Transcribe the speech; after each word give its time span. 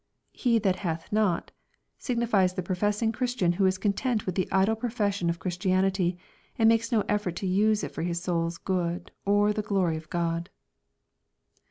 "He 0.31 0.57
that 0.57 0.77
hath 0.77 1.11
not," 1.11 1.51
signifies 1.99 2.55
the 2.55 2.63
professing 2.63 3.11
Christian 3.11 3.51
who 3.51 3.67
is 3.67 3.77
content 3.77 4.25
with 4.25 4.33
the 4.33 4.51
idle 4.51 4.75
possession 4.75 5.29
of 5.29 5.37
Christianity, 5.37 6.17
and 6.57 6.67
makes 6.67 6.91
no 6.91 7.01
effort 7.01 7.35
to 7.35 7.45
use 7.45 7.83
it 7.83 7.91
for 7.91 8.01
his 8.01 8.19
soul's 8.19 8.57
good, 8.57 9.11
or 9.27 9.53
the 9.53 9.61
glory 9.61 9.97
of 9.97 10.09
God. 10.09 10.49